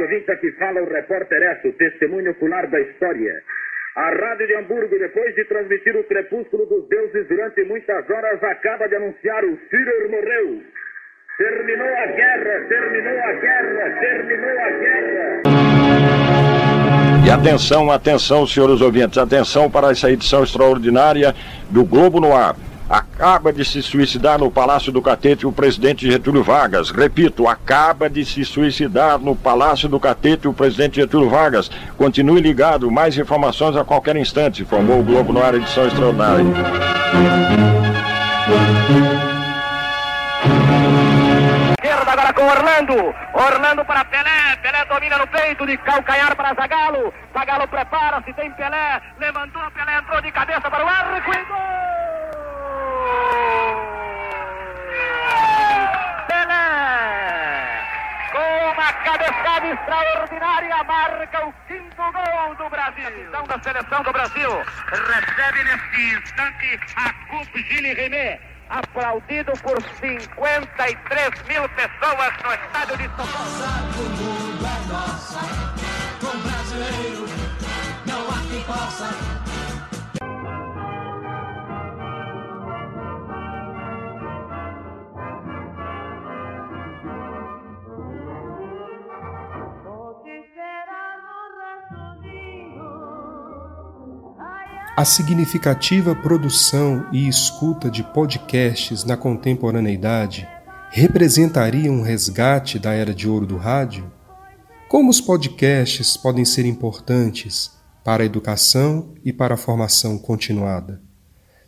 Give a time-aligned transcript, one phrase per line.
[0.00, 3.42] ouvintes, aqui fala o repórter Esso, testemunho ocular da história.
[3.96, 8.88] A Rádio de Hamburgo, depois de transmitir o crepúsculo dos deuses durante muitas horas, acaba
[8.88, 10.62] de anunciar o Führer morreu.
[11.36, 15.42] Terminou a guerra, terminou a guerra, terminou a guerra.
[17.26, 21.34] E atenção, atenção, senhores ouvintes, atenção para essa edição extraordinária
[21.68, 22.54] do Globo no Ar.
[22.90, 26.90] Acaba de se suicidar no Palácio do Catete o presidente Getúlio Vargas.
[26.90, 31.70] Repito, acaba de se suicidar no Palácio do Catete o presidente Getúlio Vargas.
[31.96, 34.64] Continue ligado, mais informações a qualquer instante.
[34.64, 36.44] Formou o Globo no ar, edição extraordinária.
[41.78, 43.14] Esquerda agora com Orlando.
[43.34, 44.56] Orlando para Pelé.
[44.62, 47.14] Pelé domina no peito de calcanhar para Zagalo.
[47.32, 49.00] Zagalo prepara-se, tem Pelé.
[49.20, 52.09] Levantou, Pelé entrou de cabeça para o arco e gol!
[56.26, 57.84] Pelé,
[58.32, 63.04] com uma cabeçada extraordinária, marca o quinto gol do Brasil.
[63.04, 64.50] Capitão da seleção do Brasil
[64.90, 73.08] recebe neste instante a Coupe Gilles René, aplaudido por 53 mil pessoas no estádio de
[73.16, 73.50] São Paulo.
[95.00, 100.46] A significativa produção e escuta de podcasts na contemporaneidade
[100.90, 104.12] representaria um resgate da era de ouro do rádio?
[104.90, 107.70] Como os podcasts podem ser importantes
[108.04, 111.00] para a educação e para a formação continuada?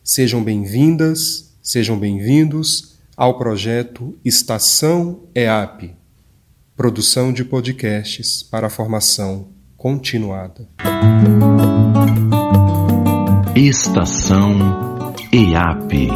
[0.04, 5.96] Sejam bem-vindas, sejam bem-vindos ao projeto Estação EAP
[6.76, 10.68] produção de podcasts para a formação continuada.
[13.54, 16.08] Estação EAP.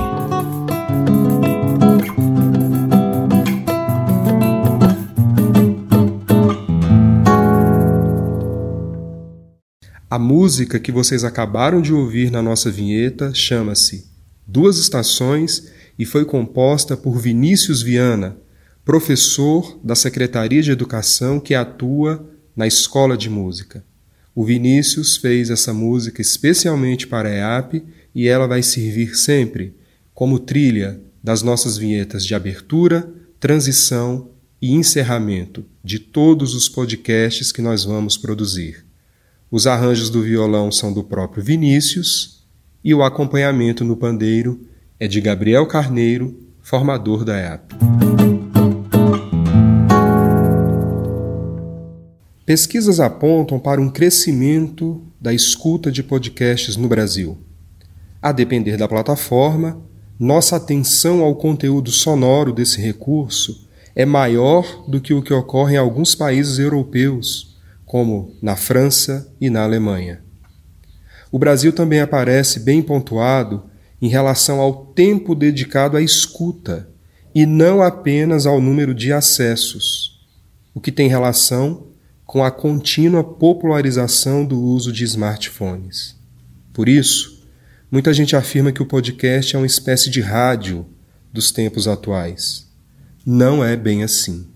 [10.08, 14.06] A música que vocês acabaram de ouvir na nossa vinheta chama-se
[14.46, 18.38] Duas Estações e foi composta por Vinícius Viana,
[18.82, 22.26] professor da Secretaria de Educação que atua
[22.56, 23.84] na Escola de Música.
[24.36, 27.82] O Vinícius fez essa música especialmente para a EAP
[28.14, 29.74] e ela vai servir sempre
[30.12, 33.10] como trilha das nossas vinhetas de abertura,
[33.40, 34.28] transição
[34.60, 38.84] e encerramento de todos os podcasts que nós vamos produzir.
[39.50, 42.44] Os arranjos do violão são do próprio Vinícius
[42.84, 44.60] e o acompanhamento no pandeiro
[45.00, 47.85] é de Gabriel Carneiro, formador da EAP.
[52.46, 57.36] Pesquisas apontam para um crescimento da escuta de podcasts no Brasil.
[58.22, 59.82] A depender da plataforma,
[60.16, 65.78] nossa atenção ao conteúdo sonoro desse recurso é maior do que o que ocorre em
[65.78, 70.22] alguns países europeus, como na França e na Alemanha.
[71.32, 73.64] O Brasil também aparece bem pontuado
[74.00, 76.88] em relação ao tempo dedicado à escuta
[77.34, 80.24] e não apenas ao número de acessos,
[80.72, 81.95] o que tem relação
[82.36, 86.14] com a contínua popularização do uso de smartphones.
[86.70, 87.42] Por isso,
[87.90, 90.84] muita gente afirma que o podcast é uma espécie de rádio
[91.32, 92.70] dos tempos atuais.
[93.24, 94.46] Não é bem assim.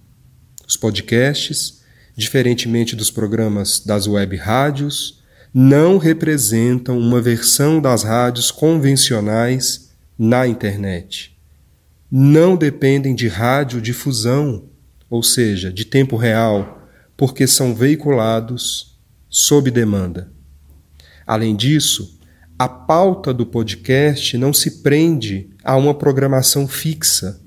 [0.68, 1.80] Os podcasts,
[2.14, 11.34] diferentemente dos programas das web rádios, não representam uma versão das rádios convencionais na internet.
[12.10, 14.64] Não dependem de radiodifusão,
[15.08, 16.76] ou seja, de tempo real
[17.20, 18.98] porque são veiculados
[19.28, 20.32] sob demanda.
[21.26, 22.18] Além disso,
[22.58, 27.38] a pauta do podcast não se prende a uma programação fixa,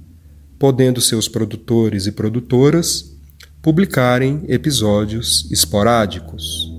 [0.60, 3.18] podendo seus produtores e produtoras
[3.64, 6.72] publicarem episódios esporádicos.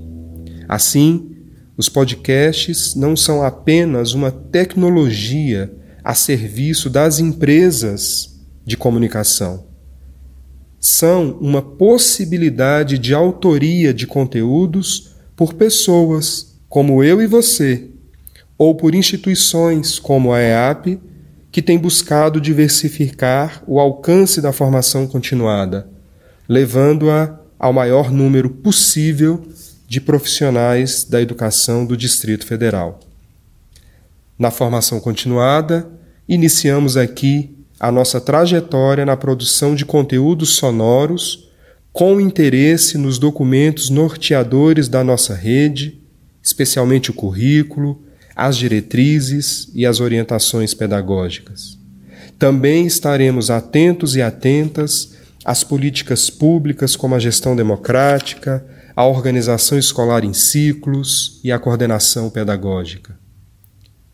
[0.69, 1.35] Assim,
[1.77, 9.74] os podcasts não são apenas uma tecnologia a serviço das empresas de comunicação
[10.87, 17.89] são uma possibilidade de autoria de conteúdos por pessoas como eu e você,
[18.59, 21.01] ou por instituições como a EAP,
[21.51, 25.89] que tem buscado diversificar o alcance da formação continuada,
[26.47, 29.43] levando-a ao maior número possível
[29.89, 33.01] de profissionais da educação do Distrito Federal.
[34.39, 35.89] Na formação continuada,
[36.29, 41.49] iniciamos aqui a nossa trajetória na produção de conteúdos sonoros
[41.93, 46.01] com interesse nos documentos norteadores da nossa rede,
[46.43, 48.03] especialmente o currículo,
[48.35, 51.79] as diretrizes e as orientações pedagógicas.
[52.37, 58.65] Também estaremos atentos e atentas às políticas públicas como a gestão democrática,
[58.97, 63.17] a organização escolar em ciclos e a coordenação pedagógica.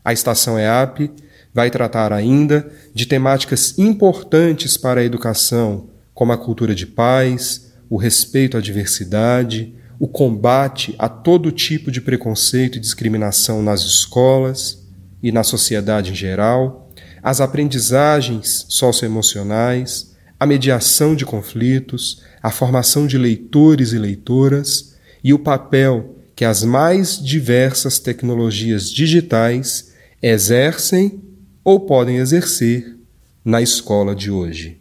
[0.05, 1.11] A estação EAP
[1.52, 7.97] vai tratar ainda de temáticas importantes para a educação, como a cultura de paz, o
[7.97, 14.87] respeito à diversidade, o combate a todo tipo de preconceito e discriminação nas escolas
[15.23, 16.91] e na sociedade em geral,
[17.23, 25.38] as aprendizagens socioemocionais, a mediação de conflitos, a formação de leitores e leitoras e o
[25.38, 29.93] papel que as mais diversas tecnologias digitais
[30.23, 31.20] exercem
[31.62, 32.97] ou podem exercer
[33.45, 34.81] na escola de hoje.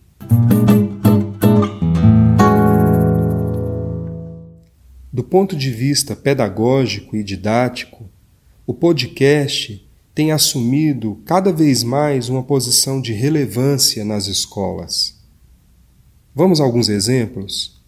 [5.12, 8.10] Do ponto de vista pedagógico e didático,
[8.66, 9.86] o podcast
[10.16, 15.20] tem assumido cada vez mais uma posição de relevância nas escolas.
[16.34, 17.82] Vamos a alguns exemplos?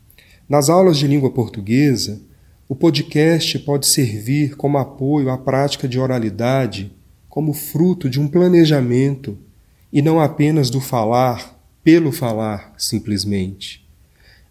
[0.50, 2.22] Nas aulas de língua portuguesa,
[2.68, 6.92] o podcast pode servir como apoio à prática de oralidade
[7.32, 9.38] como fruto de um planejamento
[9.92, 13.88] e não apenas do falar pelo falar simplesmente.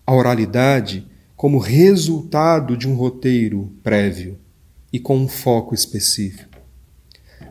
[0.06, 1.06] A oralidade
[1.36, 4.38] como resultado de um roteiro prévio
[4.90, 6.58] e com um foco específico.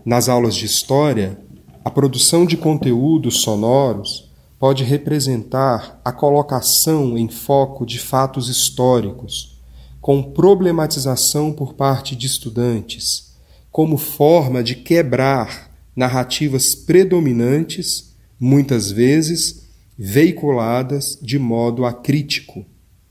[0.03, 1.37] Nas aulas de história,
[1.85, 9.59] a produção de conteúdos sonoros pode representar a colocação em foco de fatos históricos,
[10.01, 13.28] com problematização por parte de estudantes
[13.71, 19.67] como forma de quebrar narrativas predominantes, muitas vezes
[19.97, 22.65] veiculadas de modo acrítico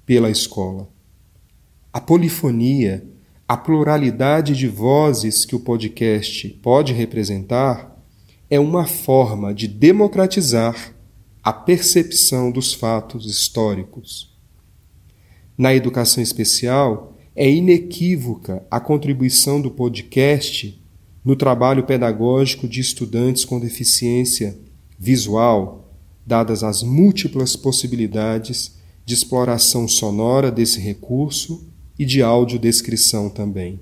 [0.07, 0.89] pela escola.
[1.93, 3.07] A polifonia,
[3.47, 7.95] a pluralidade de vozes que o podcast pode representar,
[8.49, 10.95] é uma forma de democratizar
[11.43, 14.35] a percepção dos fatos históricos.
[15.57, 20.77] Na educação especial, é inequívoca a contribuição do podcast
[21.25, 24.59] no trabalho pedagógico de estudantes com deficiência
[24.99, 25.95] visual,
[26.27, 28.75] dadas as múltiplas possibilidades
[29.07, 31.65] de exploração sonora desse recurso
[31.97, 33.79] e de audiodescrição também.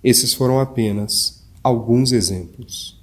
[0.00, 3.02] Esses foram apenas alguns exemplos.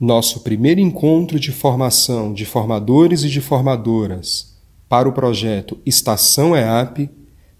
[0.00, 4.58] Nosso primeiro encontro de formação de formadores e de formadoras
[4.90, 7.08] para o projeto Estação EAP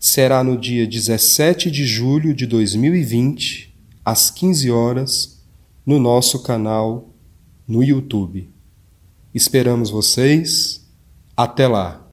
[0.00, 3.72] será no dia 17 de julho de 2020,
[4.04, 5.40] às 15 horas,
[5.86, 7.14] no nosso canal
[7.68, 8.50] no YouTube.
[9.32, 10.84] Esperamos vocês.
[11.36, 12.04] Até lá!